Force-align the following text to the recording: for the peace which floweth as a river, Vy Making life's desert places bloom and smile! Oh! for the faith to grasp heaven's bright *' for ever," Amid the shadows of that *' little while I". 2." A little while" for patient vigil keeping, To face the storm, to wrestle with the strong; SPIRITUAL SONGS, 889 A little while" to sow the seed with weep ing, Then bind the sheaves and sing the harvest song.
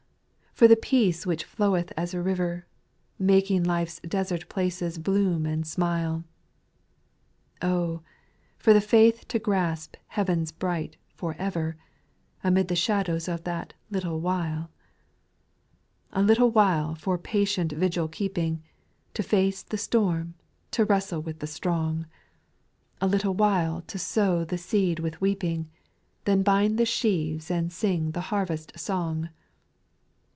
for 0.53 0.67
the 0.67 0.75
peace 0.75 1.25
which 1.25 1.43
floweth 1.43 1.91
as 1.97 2.13
a 2.13 2.21
river, 2.21 2.67
Vy 3.17 3.25
Making 3.25 3.63
life's 3.63 3.99
desert 4.01 4.47
places 4.47 4.99
bloom 4.99 5.43
and 5.47 5.65
smile! 5.65 6.23
Oh! 7.63 8.01
for 8.59 8.71
the 8.71 8.79
faith 8.81 9.27
to 9.29 9.39
grasp 9.39 9.95
heaven's 10.09 10.51
bright 10.51 10.97
*' 11.07 11.13
for 11.17 11.33
ever," 11.39 11.77
Amid 12.43 12.67
the 12.67 12.75
shadows 12.75 13.27
of 13.27 13.43
that 13.45 13.73
*' 13.81 13.89
little 13.89 14.19
while 14.19 14.69
I". 16.11 16.17
2." 16.17 16.21
A 16.21 16.21
little 16.21 16.51
while" 16.51 16.93
for 16.93 17.17
patient 17.17 17.71
vigil 17.71 18.07
keeping, 18.07 18.61
To 19.15 19.23
face 19.23 19.63
the 19.63 19.79
storm, 19.79 20.35
to 20.71 20.85
wrestle 20.85 21.23
with 21.23 21.39
the 21.39 21.47
strong; 21.47 22.05
SPIRITUAL 22.99 22.99
SONGS, 22.99 22.99
889 23.01 23.09
A 23.09 23.11
little 23.11 23.33
while" 23.73 23.81
to 23.87 23.97
sow 23.97 24.45
the 24.45 24.59
seed 24.59 24.99
with 24.99 25.19
weep 25.21 25.43
ing, 25.43 25.71
Then 26.25 26.43
bind 26.43 26.77
the 26.77 26.85
sheaves 26.85 27.49
and 27.49 27.73
sing 27.73 28.11
the 28.11 28.21
harvest 28.29 28.77
song. 28.77 29.29